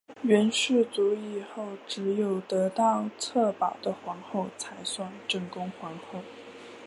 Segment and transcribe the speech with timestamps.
[0.23, 6.21] 元世祖以后只有得到策宝的皇后才算正宫皇后。